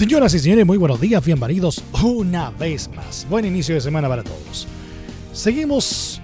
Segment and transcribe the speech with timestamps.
[0.00, 3.26] Señoras y señores, muy buenos días, bienvenidos una vez más.
[3.28, 4.66] Buen inicio de semana para todos.
[5.34, 6.22] Seguimos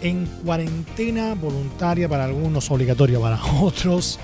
[0.00, 4.20] en cuarentena voluntaria para algunos, obligatoria para otros,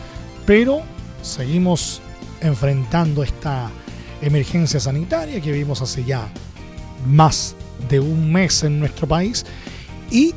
[0.46, 0.82] pero
[1.20, 2.00] seguimos
[2.40, 3.72] enfrentando esta
[4.22, 6.28] emergencia sanitaria que vivimos hace ya
[7.08, 7.56] más
[7.88, 9.44] de un mes en nuestro país
[10.12, 10.32] y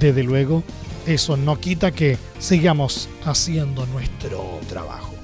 [0.00, 0.64] desde luego
[1.06, 5.14] eso no quita que sigamos haciendo nuestro trabajo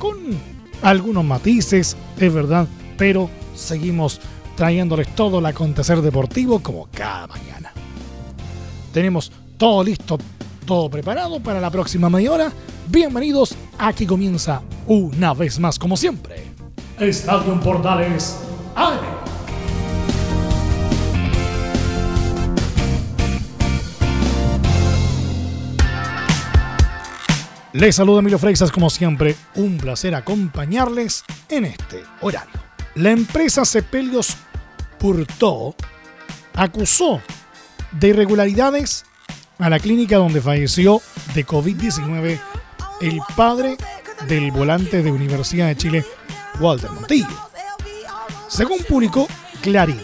[0.00, 2.66] con algunos matices, es verdad,
[2.96, 4.20] pero seguimos
[4.56, 7.72] trayéndoles todo el acontecer deportivo como cada mañana.
[8.92, 10.18] Tenemos todo listo,
[10.64, 12.52] todo preparado para la próxima media hora.
[12.88, 16.44] Bienvenidos, aquí comienza una vez más como siempre.
[16.98, 18.38] Estadio Portales
[18.74, 19.05] AM.
[27.76, 32.54] Les saluda Emilio Freixas como siempre, un placer acompañarles en este horario.
[32.94, 34.34] La empresa Cepelios
[34.98, 35.74] Purtó
[36.54, 37.20] acusó
[37.92, 39.04] de irregularidades
[39.58, 41.02] a la clínica donde falleció
[41.34, 42.40] de COVID-19
[43.02, 43.76] el padre
[44.26, 46.04] del volante de Universidad de Chile,
[46.58, 47.28] Walter Montillo.
[48.48, 49.28] Según publicó
[49.60, 50.00] Clarín,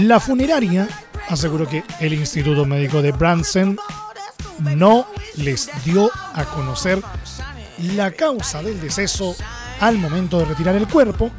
[0.00, 0.86] la funeraria
[1.30, 3.78] aseguró que el Instituto Médico de Branson
[4.58, 7.02] no les dio a conocer
[7.78, 9.36] la causa del deceso
[9.80, 11.30] al momento de retirar el cuerpo,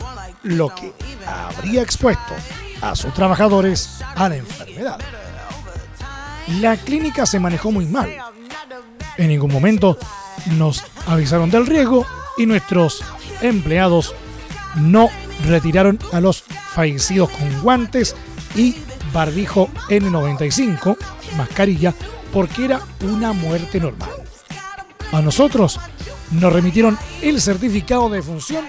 [0.44, 0.94] lo que
[1.26, 2.34] habría expuesto
[2.82, 5.00] a sus trabajadores a la enfermedad.
[6.62, 8.16] La clínica se manejó muy mal.
[9.18, 9.98] En ningún momento
[10.58, 12.06] nos avisaron del riesgo
[12.38, 13.04] y nuestros
[13.42, 14.14] empleados
[14.76, 15.10] no
[15.46, 18.16] retiraron a los fallecidos con guantes
[18.56, 18.76] y
[19.12, 20.98] barbijo N95,
[21.36, 21.94] mascarilla
[22.34, 24.10] porque era una muerte normal.
[25.12, 25.80] A nosotros
[26.32, 28.66] nos remitieron el certificado de función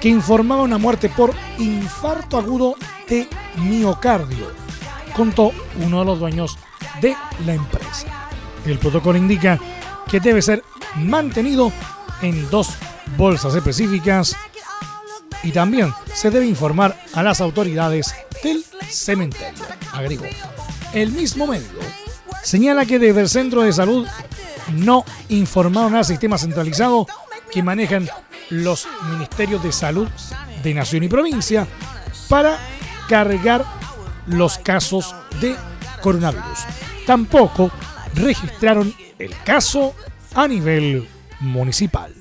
[0.00, 2.76] que informaba una muerte por infarto agudo
[3.08, 4.52] de miocardio,
[5.14, 5.52] contó
[5.84, 6.58] uno de los dueños
[7.00, 8.06] de la empresa.
[8.64, 9.58] El protocolo indica
[10.08, 10.62] que debe ser
[10.96, 11.72] mantenido
[12.22, 12.70] en dos
[13.16, 14.36] bolsas específicas
[15.42, 20.26] y también se debe informar a las autoridades del cementerio, agregó.
[20.92, 21.87] El mismo medio
[22.42, 24.06] señala que desde el centro de salud
[24.72, 27.06] no informaron al sistema centralizado
[27.50, 28.08] que manejan
[28.50, 30.08] los ministerios de salud
[30.62, 31.66] de nación y provincia
[32.28, 32.58] para
[33.08, 33.64] cargar
[34.26, 35.56] los casos de
[36.02, 36.58] coronavirus.
[37.06, 37.70] Tampoco
[38.14, 39.94] registraron el caso
[40.34, 41.08] a nivel
[41.40, 42.17] municipal.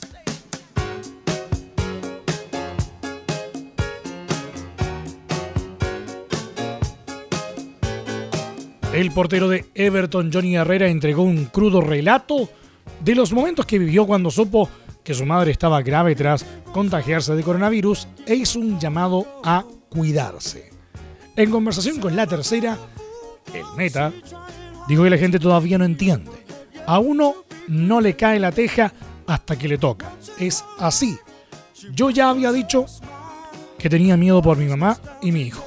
[8.97, 12.49] El portero de Everton, Johnny Herrera, entregó un crudo relato
[12.99, 14.67] de los momentos que vivió cuando supo
[15.03, 16.43] que su madre estaba grave tras
[16.73, 20.71] contagiarse de coronavirus e hizo un llamado a cuidarse.
[21.35, 22.75] En conversación con la tercera,
[23.53, 24.11] el meta
[24.87, 26.31] dijo que la gente todavía no entiende.
[26.87, 27.35] A uno
[27.67, 28.91] no le cae la teja
[29.27, 30.11] hasta que le toca.
[30.39, 31.19] Es así.
[31.93, 32.87] Yo ya había dicho
[33.77, 35.63] que tenía miedo por mi mamá y mi hijo.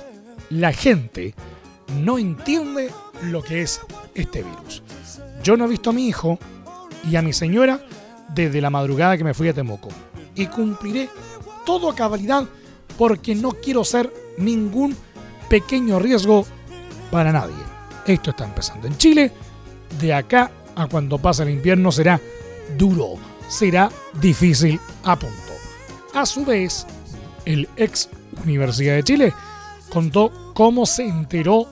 [0.49, 1.33] La gente
[1.95, 2.91] no entiende
[3.23, 3.81] lo que es
[4.15, 4.83] este virus.
[5.43, 6.39] Yo no he visto a mi hijo
[7.09, 7.81] y a mi señora
[8.35, 9.89] desde la madrugada que me fui a Temuco.
[10.35, 11.09] Y cumpliré
[11.65, 12.45] todo a cabalidad
[12.97, 14.97] porque no quiero ser ningún
[15.49, 16.47] pequeño riesgo
[17.11, 17.57] para nadie.
[18.07, 19.33] Esto está empezando en Chile.
[20.01, 22.21] De acá a cuando pase el invierno será
[22.79, 23.15] duro,
[23.49, 25.37] será difícil a punto.
[26.15, 26.87] A su vez,
[27.45, 28.09] el ex
[28.45, 29.35] Universidad de Chile
[29.91, 31.67] contó cómo se enteró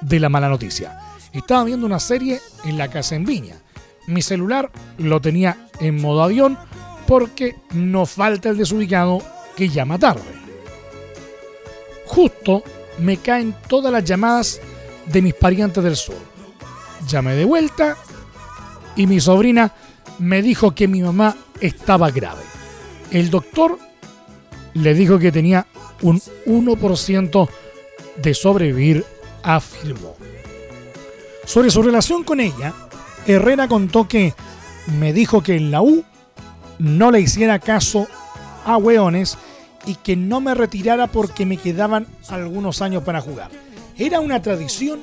[0.00, 0.98] de la mala noticia.
[1.32, 3.56] Estaba viendo una serie en la casa en Viña.
[4.06, 6.58] Mi celular lo tenía en modo avión
[7.06, 9.20] porque no falta el desubicado
[9.56, 10.22] que llama tarde.
[12.06, 12.62] Justo
[12.98, 14.60] me caen todas las llamadas
[15.06, 16.16] de mis parientes del sur.
[17.06, 17.96] Llamé de vuelta
[18.96, 19.72] y mi sobrina
[20.18, 22.42] me dijo que mi mamá estaba grave.
[23.10, 23.78] El doctor
[24.74, 25.66] le dijo que tenía
[26.02, 27.48] un 1%
[28.16, 29.04] de sobrevivir
[29.42, 30.16] afirmó.
[31.44, 32.72] Sobre su relación con ella,
[33.26, 34.34] Herrera contó que
[34.98, 36.04] me dijo que en la U
[36.78, 38.06] no le hiciera caso
[38.64, 39.36] a hueones
[39.86, 43.50] y que no me retirara porque me quedaban algunos años para jugar.
[43.96, 45.00] Era una tradición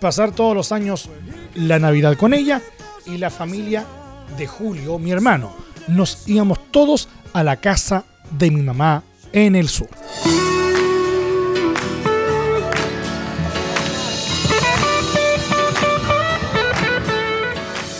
[0.00, 1.08] pasar todos los años
[1.54, 2.60] la Navidad con ella
[3.06, 3.84] y la familia
[4.36, 5.54] de Julio, mi hermano.
[5.88, 9.02] Nos íbamos todos a la casa de mi mamá
[9.32, 9.88] en el sur.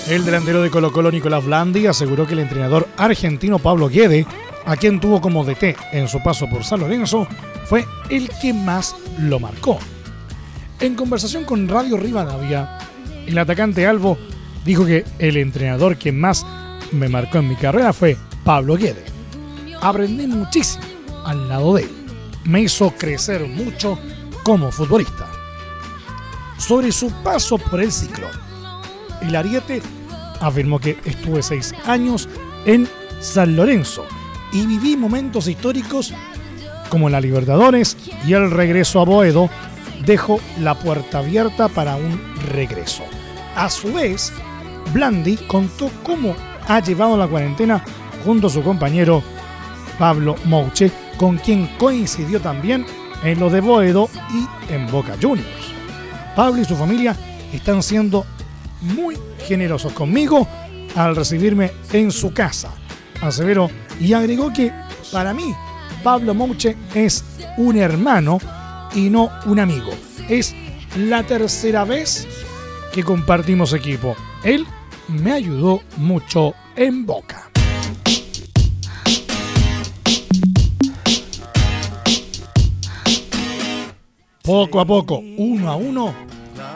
[0.08, 4.24] El delantero de Colo Colo Nicolás Blandi aseguró que el entrenador argentino Pablo Guede,
[4.64, 7.26] a quien tuvo como DT en su paso por San Lorenzo,
[7.64, 9.80] fue el que más lo marcó.
[10.78, 12.78] En conversación con Radio Rivadavia,
[13.26, 14.16] el atacante Albo
[14.64, 16.46] dijo que el entrenador que más
[16.92, 19.04] me marcó en mi carrera fue Pablo Guede.
[19.80, 20.84] Aprendí muchísimo
[21.24, 21.90] al lado de él.
[22.44, 23.98] Me hizo crecer mucho
[24.44, 25.26] como futbolista.
[26.58, 28.45] Sobre su paso por el ciclón,
[29.28, 29.82] el Ariete
[30.40, 32.28] afirmó que estuve seis años
[32.64, 32.88] en
[33.20, 34.04] San Lorenzo
[34.52, 36.12] y viví momentos históricos
[36.88, 37.96] como la Libertadores
[38.26, 39.50] y el regreso a Boedo,
[40.04, 42.20] dejo la puerta abierta para un
[42.52, 43.02] regreso.
[43.56, 44.32] A su vez,
[44.92, 46.36] Blandi contó cómo
[46.68, 47.82] ha llevado la cuarentena
[48.24, 49.22] junto a su compañero
[49.98, 52.84] Pablo Mouche, con quien coincidió también
[53.24, 55.72] en lo de Boedo y en Boca Juniors.
[56.34, 57.16] Pablo y su familia
[57.52, 58.26] están siendo
[58.94, 59.16] muy
[59.46, 60.46] generosos conmigo
[60.94, 62.72] al recibirme en su casa,
[63.20, 64.72] aseveró y agregó que
[65.12, 65.54] para mí
[66.02, 67.24] Pablo Mouche es
[67.56, 68.38] un hermano
[68.94, 69.90] y no un amigo.
[70.28, 70.54] Es
[70.96, 72.26] la tercera vez
[72.92, 74.16] que compartimos equipo.
[74.42, 74.64] Él
[75.08, 77.50] me ayudó mucho en Boca.
[84.42, 86.14] Poco a poco, uno a uno,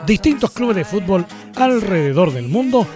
[0.05, 1.25] distintos clubes de fútbol
[1.63, 2.87] alrededor del mundo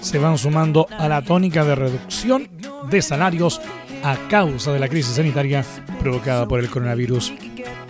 [0.00, 2.48] se van sumando a la tónica de reducción
[2.90, 3.60] de salarios
[4.02, 5.64] a causa de la crisis sanitaria
[6.00, 7.32] provocada por el coronavirus.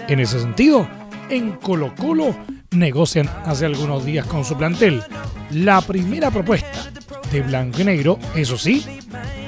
[0.07, 0.87] En ese sentido,
[1.29, 2.37] en Colo Colo
[2.71, 5.03] negocian hace algunos días con su plantel.
[5.51, 6.91] La primera propuesta
[7.33, 8.85] de Blanco y Negro, eso sí,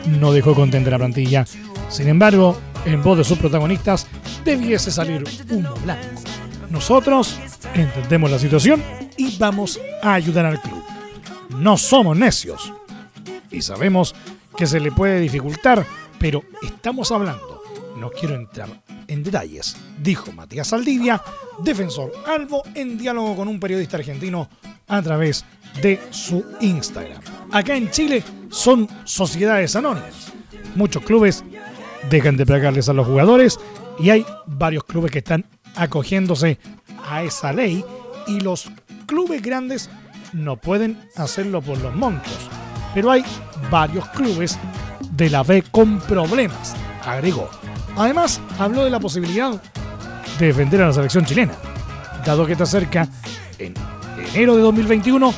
[0.07, 1.45] no dejó contenta la plantilla.
[1.89, 4.07] Sin embargo, en voz de sus protagonistas,
[4.45, 6.23] debiese salir humo blanco.
[6.71, 7.39] Nosotros
[7.75, 8.83] entendemos la situación
[9.17, 10.83] y vamos a ayudar al club.
[11.59, 12.73] No somos necios
[13.51, 14.15] y sabemos
[14.57, 15.87] que se le puede dificultar,
[16.19, 17.63] pero estamos hablando.
[17.97, 18.69] No quiero entrar
[19.09, 21.23] en detalles, dijo Matías Saldivia,
[21.63, 24.49] defensor albo, en diálogo con un periodista argentino
[24.89, 25.45] a través
[25.81, 27.23] de su Instagram.
[27.53, 30.33] Acá en Chile son sociedades anónimas.
[30.75, 31.45] Muchos clubes
[32.11, 33.59] dejan de pagarles a los jugadores
[33.99, 36.59] y hay varios clubes que están acogiéndose
[37.09, 37.85] a esa ley
[38.27, 38.71] y los
[39.07, 39.89] clubes grandes
[40.33, 42.33] no pueden hacerlo por los montos.
[42.95, 43.25] Pero hay
[43.71, 44.59] varios clubes
[45.13, 46.75] de la B con problemas,
[47.05, 47.49] agregó.
[47.97, 49.61] Además, habló de la posibilidad
[50.39, 51.55] de defender a la selección chilena,
[52.25, 53.09] dado que está cerca,
[53.59, 53.75] en
[54.35, 55.33] enero de 2021,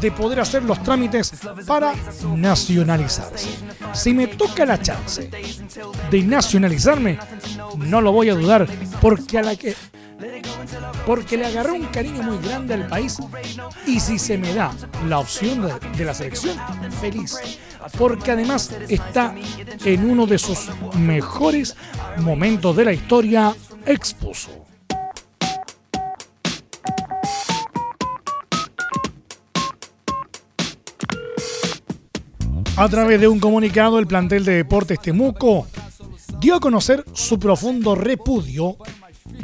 [0.00, 1.32] de poder hacer los trámites
[1.66, 1.94] para
[2.36, 3.48] nacionalizarse.
[3.92, 5.30] Si me toca la chance
[6.10, 7.18] de nacionalizarme,
[7.78, 8.66] no lo voy a dudar
[9.00, 9.74] porque a la que
[11.06, 13.18] porque le agarré un cariño muy grande al país
[13.86, 14.72] y si se me da
[15.08, 16.56] la opción de, de, la selección,
[17.00, 17.36] feliz.
[17.98, 19.34] Porque además está
[19.84, 21.76] en uno de sus mejores
[22.18, 23.54] momentos de la historia,
[23.86, 24.64] expuso.
[32.76, 35.68] A través de un comunicado, el plantel de Deportes Temuco
[36.40, 38.76] dio a conocer su profundo repudio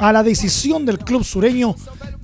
[0.01, 1.75] a la decisión del club sureño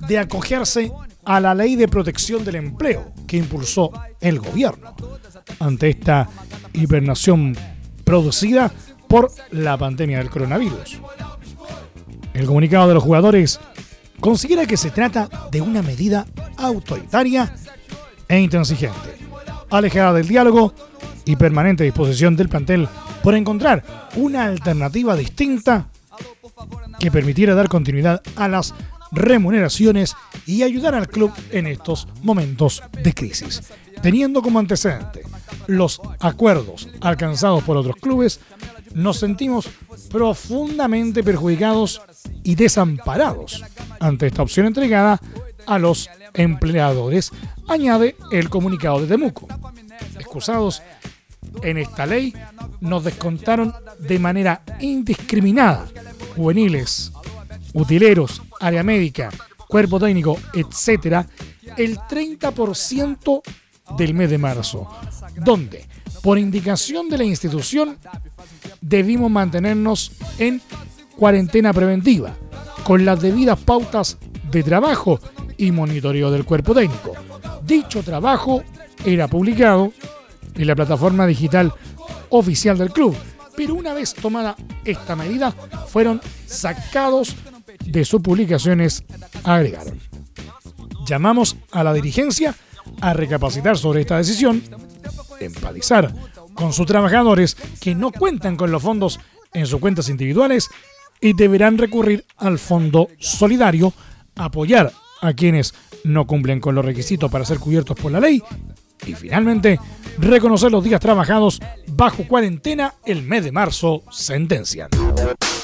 [0.08, 0.90] de acogerse
[1.24, 4.96] a la ley de protección del empleo que impulsó el gobierno
[5.60, 6.28] ante esta
[6.72, 7.56] hibernación
[8.02, 8.72] producida
[9.06, 10.98] por la pandemia del coronavirus.
[12.34, 13.60] El comunicado de los jugadores
[14.18, 17.54] considera que se trata de una medida autoritaria
[18.26, 19.16] e intransigente,
[19.70, 20.74] alejada del diálogo
[21.24, 22.88] y permanente disposición del plantel
[23.22, 23.84] por encontrar
[24.16, 25.88] una alternativa distinta
[26.98, 28.74] que permitiera dar continuidad a las
[29.12, 30.14] remuneraciones
[30.46, 33.62] y ayudar al club en estos momentos de crisis,
[34.02, 35.22] teniendo como antecedente
[35.66, 38.40] los acuerdos alcanzados por otros clubes,
[38.94, 39.68] nos sentimos
[40.10, 42.02] profundamente perjudicados
[42.42, 43.62] y desamparados
[44.00, 45.20] ante esta opción entregada
[45.66, 47.30] a los empleadores,
[47.68, 49.46] añade el comunicado de Temuco.
[50.18, 50.82] Excusados
[51.62, 52.32] en esta ley
[52.80, 55.86] nos descontaron de manera indiscriminada
[56.38, 57.12] juveniles,
[57.74, 59.30] utileros, área médica,
[59.66, 61.26] cuerpo técnico, etcétera,
[61.76, 63.42] el 30%
[63.96, 64.88] del mes de marzo,
[65.36, 65.84] donde,
[66.22, 67.98] por indicación de la institución,
[68.80, 70.62] debimos mantenernos en
[71.16, 72.36] cuarentena preventiva,
[72.84, 74.16] con las debidas pautas
[74.50, 75.20] de trabajo
[75.56, 77.12] y monitoreo del cuerpo técnico.
[77.64, 78.62] Dicho trabajo
[79.04, 79.92] era publicado
[80.54, 81.72] en la plataforma digital
[82.30, 83.16] oficial del club,
[83.58, 85.50] pero una vez tomada esta medida,
[85.88, 87.34] fueron sacados
[87.84, 89.02] de sus publicaciones,
[89.42, 89.98] agregaron.
[91.04, 92.54] Llamamos a la dirigencia
[93.00, 94.62] a recapacitar sobre esta decisión,
[95.40, 96.14] empatizar
[96.54, 99.18] con sus trabajadores que no cuentan con los fondos
[99.52, 100.68] en sus cuentas individuales
[101.20, 103.92] y deberán recurrir al fondo solidario,
[104.36, 105.74] apoyar a quienes
[106.04, 108.40] no cumplen con los requisitos para ser cubiertos por la ley
[109.06, 109.80] y finalmente
[110.18, 111.60] reconocer los días trabajados
[111.92, 114.88] bajo cuarentena el mes de marzo, sentencian.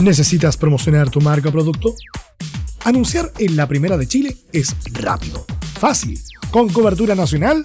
[0.00, 1.92] ¿Necesitas promocionar tu marca o producto?
[2.84, 5.44] Anunciar en la primera de Chile es rápido,
[5.78, 6.20] fácil,
[6.52, 7.64] con cobertura nacional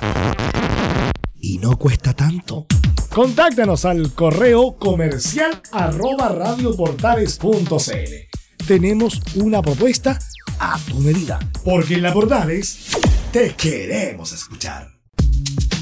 [1.39, 2.65] y no cuesta tanto.
[3.13, 8.65] Contáctanos al correo comercial arroba radioportales.cl.
[8.65, 10.17] Tenemos una propuesta
[10.57, 12.87] a tu medida, porque en la Portales
[13.31, 14.89] te queremos escuchar.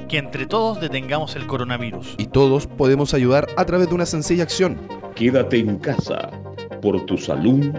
[0.09, 2.15] que entre todos detengamos el coronavirus.
[2.17, 4.77] Y todos podemos ayudar a través de una sencilla acción
[5.15, 6.29] Quédate en casa
[6.79, 7.73] por tu salud,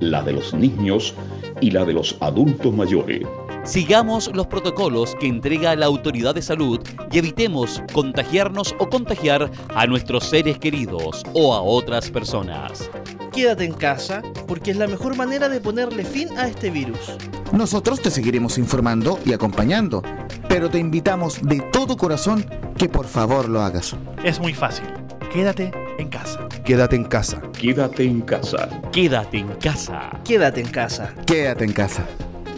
[0.00, 1.14] la de los niños
[1.60, 3.22] y la de los adultos mayores.
[3.64, 6.80] Sigamos los protocolos que entrega la autoridad de salud
[7.12, 12.90] y evitemos contagiarnos o contagiar a nuestros seres queridos o a otras personas.
[13.32, 17.16] Quédate en casa porque es la mejor manera de ponerle fin a este virus.
[17.52, 20.02] Nosotros te seguiremos informando y acompañando,
[20.48, 22.44] pero te invitamos de todo corazón
[22.76, 23.96] que por favor lo hagas.
[24.24, 24.86] Es muy fácil.
[25.32, 26.48] Quédate en casa.
[26.64, 27.40] Quédate en casa.
[27.52, 28.68] Quédate en casa.
[28.90, 30.20] Quédate en casa.
[30.24, 31.14] Quédate en casa.
[31.26, 32.06] Quédate en casa.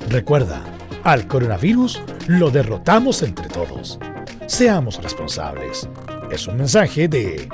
[0.09, 0.63] Recuerda,
[1.05, 3.99] al coronavirus lo derrotamos entre todos.
[4.47, 5.89] Seamos responsables.
[6.31, 7.47] Es un mensaje de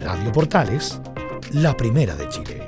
[0.00, 1.00] Radio Portales,
[1.52, 2.62] la primera de Chile.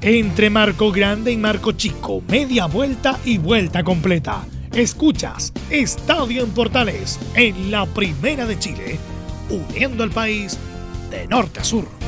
[0.00, 4.44] Entre Marco Grande y Marco Chico, media vuelta y vuelta completa.
[4.72, 8.98] Escuchas Estadio en Portales en la primera de Chile,
[9.50, 10.58] uniendo al país
[11.10, 12.03] de norte a sur.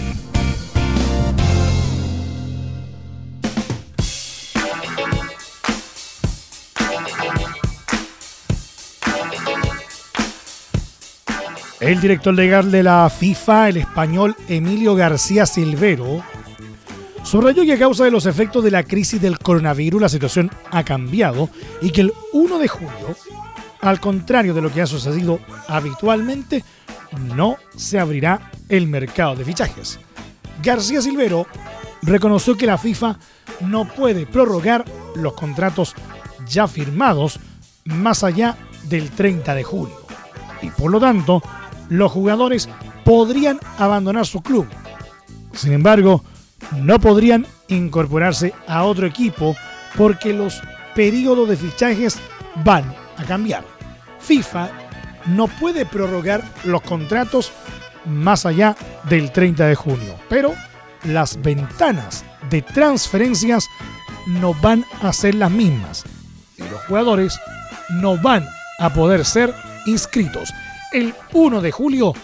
[11.86, 16.20] El director legal de la FIFA, el español Emilio García Silvero,
[17.22, 20.82] subrayó que a causa de los efectos de la crisis del coronavirus la situación ha
[20.82, 21.48] cambiado
[21.80, 23.16] y que el 1 de julio,
[23.80, 25.38] al contrario de lo que ha sucedido
[25.68, 26.64] habitualmente,
[27.36, 30.00] no se abrirá el mercado de fichajes.
[30.60, 31.46] García Silvero
[32.02, 33.16] reconoció que la FIFA
[33.60, 35.94] no puede prorrogar los contratos
[36.48, 37.38] ya firmados
[37.84, 38.56] más allá
[38.88, 40.06] del 30 de julio
[40.62, 41.42] y por lo tanto
[41.88, 42.68] los jugadores
[43.04, 44.66] podrían abandonar su club.
[45.52, 46.24] Sin embargo,
[46.72, 49.56] no podrían incorporarse a otro equipo
[49.96, 50.60] porque los
[50.94, 52.18] periodos de fichajes
[52.64, 52.84] van
[53.16, 53.64] a cambiar.
[54.18, 54.70] FIFA
[55.26, 57.52] no puede prorrogar los contratos
[58.04, 58.76] más allá
[59.08, 60.54] del 30 de junio, pero
[61.04, 63.68] las ventanas de transferencias
[64.26, 66.04] no van a ser las mismas
[66.56, 67.38] y los jugadores
[67.90, 68.46] no van
[68.78, 69.54] a poder ser
[69.86, 70.52] inscritos.
[70.92, 72.14] El 1 de julio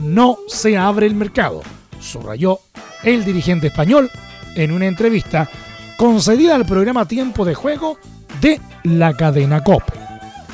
[0.00, 1.62] no se abre el mercado,
[2.00, 2.60] subrayó
[3.02, 4.10] el dirigente español
[4.54, 5.48] en una entrevista
[5.96, 7.98] concedida al programa Tiempo de Juego
[8.40, 9.92] de la cadena COPE.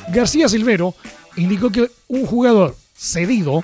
[0.08, 0.94] García Silvero
[1.36, 3.62] indicó que un jugador cedido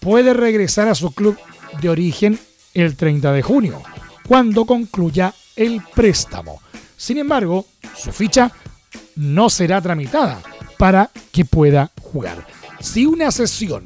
[0.00, 1.38] puede regresar a su club
[1.80, 2.38] de origen
[2.74, 3.82] el 30 de junio,
[4.26, 6.60] cuando concluya el préstamo.
[6.96, 7.66] Sin embargo,
[7.96, 8.50] su ficha
[9.16, 10.40] no será tramitada,
[10.78, 12.55] para que pueda jugar.
[12.86, 13.84] Si una sesión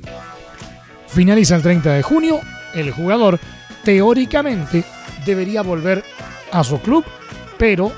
[1.08, 2.38] finaliza el 30 de junio,
[2.74, 3.40] el jugador
[3.82, 4.84] teóricamente
[5.24, 6.04] debería volver
[6.52, 7.02] a su club,
[7.58, 7.90] pero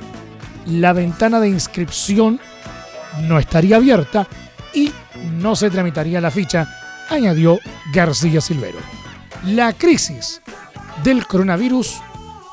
[0.65, 2.41] la ventana de inscripción
[3.23, 4.29] no estaría abierta
[4.73, 4.93] y
[5.41, 6.69] no se tramitaría la ficha,
[7.11, 7.59] añadió
[7.93, 8.79] García Silvero.
[9.45, 10.41] La crisis
[11.03, 12.01] del coronavirus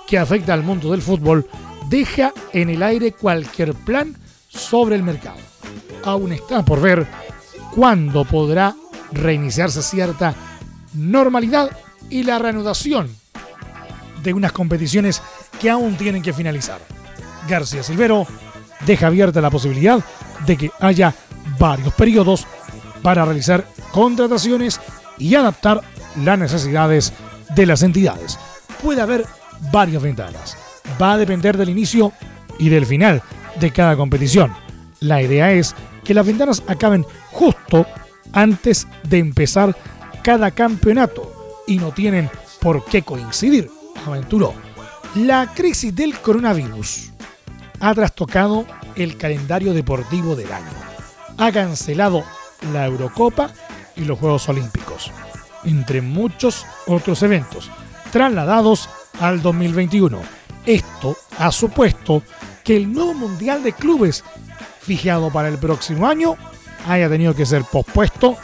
[0.07, 1.47] que afecta al mundo del fútbol
[1.87, 4.17] deja en el aire cualquier plan
[4.49, 5.37] sobre el mercado.
[6.03, 7.28] Aún está por ver
[7.75, 8.75] cuándo podrá
[9.11, 10.35] reiniciarse cierta
[10.93, 11.71] normalidad
[12.09, 13.09] y la reanudación
[14.23, 15.21] de unas competiciones
[15.59, 16.79] que aún tienen que finalizar.
[17.47, 18.27] García Silvero
[18.85, 20.03] deja abierta la posibilidad
[20.45, 21.13] de que haya
[21.57, 22.45] varios periodos
[23.01, 24.79] para realizar contrataciones
[25.17, 25.81] y adaptar
[26.23, 27.13] las necesidades
[27.55, 28.37] de las entidades.
[28.81, 29.25] Puede haber
[29.71, 30.57] varias ventanas.
[31.01, 32.11] Va a depender del inicio
[32.57, 33.21] y del final
[33.59, 34.53] de cada competición.
[34.99, 35.75] La idea es
[36.09, 37.85] que las ventanas acaben justo
[38.33, 39.77] antes de empezar
[40.23, 43.69] cada campeonato y no tienen por qué coincidir,
[44.07, 44.55] aventuró.
[45.13, 47.11] La crisis del coronavirus
[47.79, 50.71] ha trastocado el calendario deportivo del año.
[51.37, 52.23] Ha cancelado
[52.73, 53.51] la Eurocopa
[53.95, 55.11] y los Juegos Olímpicos,
[55.63, 57.69] entre muchos otros eventos,
[58.11, 58.89] trasladados
[59.19, 60.19] al 2021.
[60.65, 62.23] Esto ha supuesto
[62.63, 64.23] que el nuevo Mundial de Clubes,
[64.89, 66.35] fijado para el próximo año,
[66.87, 68.35] haya tenido que ser pospuesto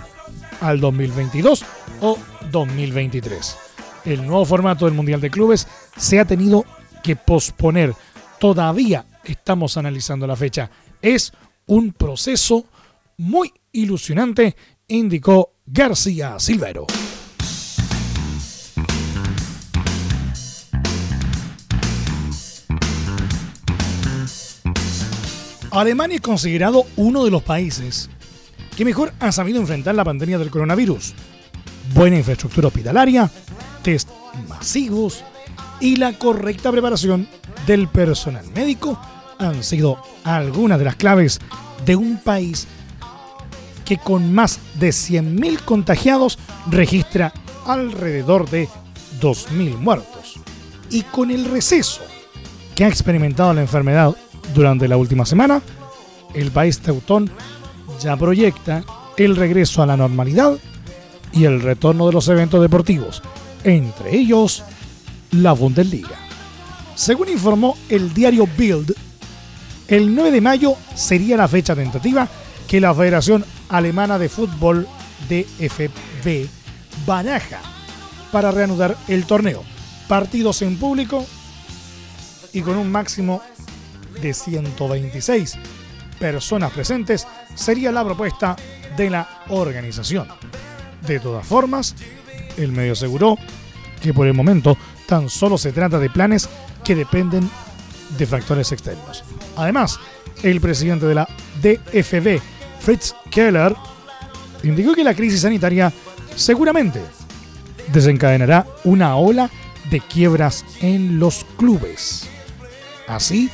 [0.62, 1.66] al 2022
[2.02, 2.20] o
[2.52, 3.58] 2023.
[4.06, 6.64] El nuevo formato del Mundial de Clubes se ha tenido
[7.02, 7.96] que posponer.
[8.40, 10.70] Todavía estamos analizando la fecha.
[11.02, 11.34] Es
[11.66, 12.66] un proceso
[13.18, 14.56] muy ilusionante,
[14.88, 16.86] indicó García Silvero.
[25.76, 28.10] Alemania es considerado uno de los países
[28.78, 31.14] que mejor ha sabido enfrentar la pandemia del coronavirus.
[31.94, 33.30] Buena infraestructura hospitalaria,
[33.84, 34.10] test
[34.48, 35.24] masivos
[35.82, 37.28] y la correcta preparación
[37.68, 38.98] del personal médico
[39.38, 41.42] han sido algunas de las claves
[41.86, 42.68] de un país
[43.84, 46.40] que con más de 100.000 contagiados
[46.72, 47.34] registra
[47.66, 48.70] alrededor de
[49.20, 50.36] 2.000 muertos.
[50.90, 52.02] Y con el receso
[52.76, 54.16] que ha experimentado la enfermedad
[54.56, 55.62] durante la última semana,
[56.34, 57.30] el país teutón
[58.02, 58.84] ya proyecta
[59.18, 60.58] el regreso a la normalidad
[61.32, 63.22] y el retorno de los eventos deportivos,
[63.64, 64.64] entre ellos
[65.32, 66.18] la Bundesliga.
[66.96, 68.96] Según informó el diario Bild,
[69.88, 72.28] el 9 de mayo sería la fecha tentativa
[72.68, 74.88] que la Federación Alemana de Fútbol
[75.30, 76.48] DFB
[77.06, 77.60] baraja
[78.32, 79.64] para reanudar el torneo.
[80.08, 81.26] Partidos en público
[82.54, 83.42] y con un máximo
[84.26, 85.56] de 126
[86.20, 88.56] personas presentes sería la propuesta
[88.98, 90.28] de la organización.
[91.06, 91.96] De todas formas,
[92.58, 93.38] el medio aseguró
[94.02, 96.50] que por el momento tan solo se trata de planes
[96.84, 97.48] que dependen
[98.18, 99.24] de factores externos.
[99.58, 100.00] Además,
[100.42, 101.28] el presidente de la
[101.62, 102.40] DFB,
[102.80, 103.76] Fritz Keller,
[104.64, 105.94] indicó que la crisis sanitaria
[106.36, 107.00] seguramente
[107.94, 109.52] desencadenará una ola
[109.92, 112.28] de quiebras en los clubes.
[113.08, 113.52] Así,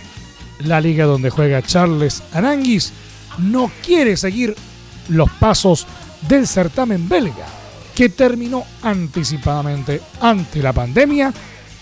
[0.66, 2.94] la liga donde juega Charles Aranguis
[3.38, 4.56] no quiere seguir
[5.10, 5.88] los pasos
[6.28, 7.46] del certamen belga,
[7.96, 11.34] que terminó anticipadamente ante la pandemia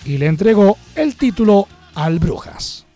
[0.04, 2.86] y le entregó el título al Brujas.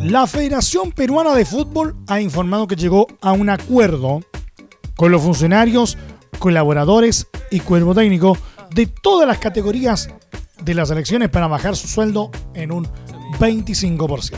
[0.00, 4.20] La Federación Peruana de Fútbol ha informado que llegó a un acuerdo
[4.94, 5.98] con los funcionarios,
[6.38, 8.36] colaboradores y cuerpo técnico
[8.74, 10.08] de todas las categorías
[10.62, 12.86] de las elecciones para bajar su sueldo en un
[13.38, 14.36] 25%.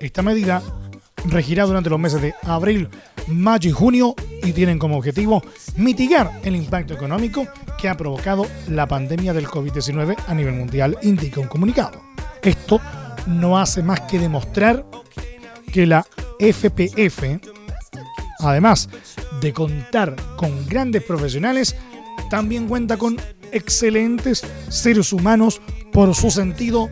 [0.00, 0.62] Esta medida
[1.26, 2.88] regirá durante los meses de abril,
[3.26, 5.42] mayo y junio y tienen como objetivo
[5.76, 7.46] mitigar el impacto económico
[7.78, 12.00] que ha provocado la pandemia del COVID-19 a nivel mundial, indica un comunicado.
[12.42, 12.80] Esto
[13.26, 14.84] no hace más que demostrar
[15.72, 16.06] que la
[16.38, 17.40] FPF,
[18.38, 18.88] además
[19.40, 21.76] de contar con grandes profesionales,
[22.30, 23.16] también cuenta con
[23.52, 25.60] excelentes seres humanos
[25.92, 26.88] por su sentido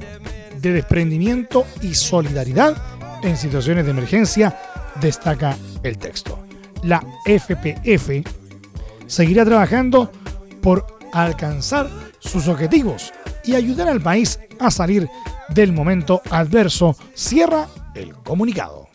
[0.60, 2.76] de desprendimiento y solidaridad
[3.22, 4.58] en situaciones de emergencia,
[5.00, 6.38] destaca el texto.
[6.82, 8.26] La FPF
[9.06, 10.10] seguirá trabajando
[10.60, 13.12] por alcanzar sus objetivos
[13.44, 15.08] y ayudar al país a salir
[15.48, 18.88] del momento adverso, cierra el comunicado.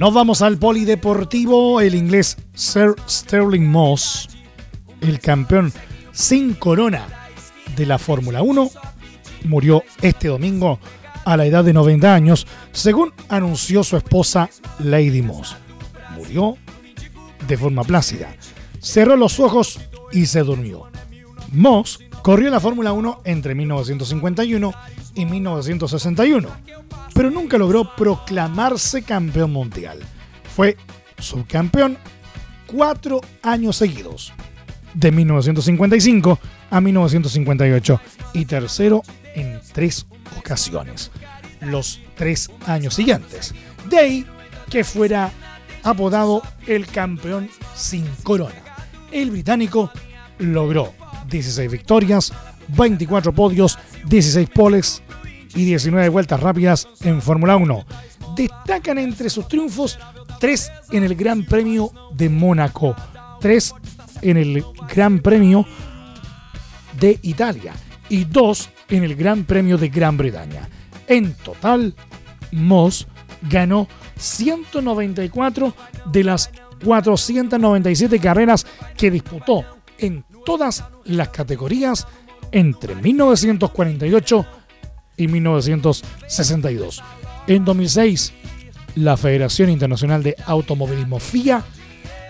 [0.00, 1.82] Nos vamos al polideportivo.
[1.82, 4.30] El inglés Sir Sterling Moss
[5.02, 5.74] el campeón
[6.10, 7.06] sin corona
[7.76, 8.70] de la Fórmula 1,
[9.44, 10.78] murió este domingo
[11.26, 15.54] a la edad de 90 años, según anunció su esposa Lady Moss.
[16.16, 16.56] Murió
[17.46, 18.34] de forma plácida.
[18.80, 19.80] Cerró los ojos
[20.12, 20.84] y se durmió.
[21.52, 24.72] Moss corrió la Fórmula 1 entre 1951
[25.14, 26.48] y 1961,
[27.14, 29.98] pero nunca logró proclamarse campeón mundial.
[30.54, 30.76] Fue
[31.18, 31.98] subcampeón
[32.66, 34.32] cuatro años seguidos,
[34.94, 36.38] de 1955
[36.70, 38.00] a 1958,
[38.34, 39.02] y tercero
[39.34, 40.06] en tres
[40.38, 41.10] ocasiones,
[41.60, 43.54] los tres años siguientes.
[43.88, 44.26] De ahí
[44.68, 45.30] que fuera
[45.82, 48.54] apodado el campeón sin corona.
[49.10, 49.90] El británico
[50.38, 50.94] logró
[51.30, 52.32] 16 victorias,
[52.68, 55.02] 24 podios, 16 poles
[55.54, 57.86] y 19 vueltas rápidas en Fórmula 1.
[58.36, 59.98] Destacan entre sus triunfos
[60.40, 62.94] 3 en el Gran Premio de Mónaco,
[63.40, 63.74] 3
[64.22, 65.66] en el Gran Premio
[66.98, 67.72] de Italia
[68.08, 70.68] y 2 en el Gran Premio de Gran Bretaña.
[71.06, 71.94] En total,
[72.52, 73.06] Moss
[73.42, 75.74] ganó 194
[76.06, 76.50] de las
[76.84, 78.66] 497 carreras
[78.96, 79.64] que disputó
[79.98, 82.06] en todas las categorías
[82.52, 84.46] entre 1948
[85.16, 87.02] y 1962.
[87.46, 88.32] En 2006,
[88.96, 91.64] la Federación Internacional de Automovilismo FIA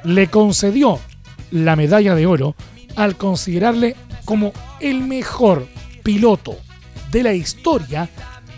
[0.05, 0.99] le concedió
[1.51, 2.55] la medalla de oro
[2.96, 5.66] al considerarle como el mejor
[6.03, 6.57] piloto
[7.11, 8.09] de la historia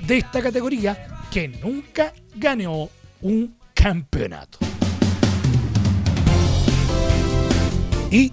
[0.07, 2.89] de esta categoría que nunca ganó
[3.23, 4.59] un campeonato.
[8.11, 8.31] Y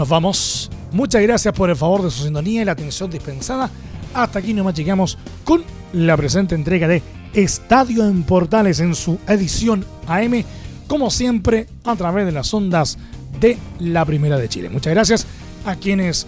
[0.00, 0.70] nos vamos.
[0.92, 3.68] Muchas gracias por el favor de su sintonía y la atención dispensada.
[4.14, 7.02] Hasta aquí nomás llegamos con la presente entrega de
[7.34, 10.42] Estadio en Portales en su edición AM,
[10.86, 12.96] como siempre a través de las ondas
[13.40, 14.70] de la Primera de Chile.
[14.70, 15.26] Muchas gracias
[15.66, 16.26] a quienes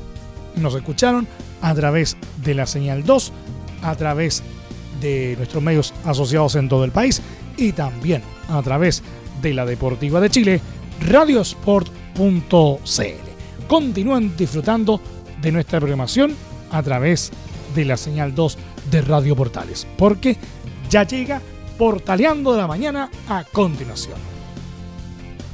[0.55, 1.27] nos escucharon
[1.63, 3.33] a través de la señal 2,
[3.85, 4.43] a través
[5.01, 7.23] de nuestros medios asociados en todo el país
[7.57, 9.03] y también a través
[9.41, 10.61] de la Deportiva de Chile,
[11.01, 13.22] radiosport.cl.
[13.73, 15.01] Continúen disfrutando
[15.41, 16.37] de nuestra programación
[16.71, 17.33] a través
[17.75, 18.59] de la señal 2
[18.91, 20.37] de Radio Portales, porque
[20.91, 21.41] ya llega
[21.79, 24.19] Portaleando de la Mañana a continuación.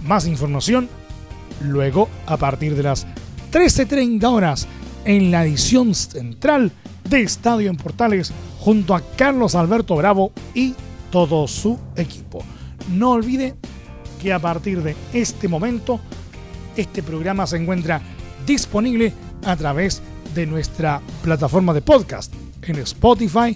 [0.04, 0.88] Más información
[1.62, 3.06] luego a partir de las
[3.52, 4.66] 13.30 horas
[5.04, 6.72] en la edición central
[7.08, 10.74] de Estadio en Portales junto a Carlos Alberto Bravo y
[11.12, 12.42] todo su equipo.
[12.90, 13.54] No olvide
[14.20, 16.00] que a partir de este momento
[16.78, 18.00] este programa se encuentra
[18.46, 19.12] disponible
[19.44, 20.00] a través
[20.34, 23.54] de nuestra plataforma de podcast en Spotify,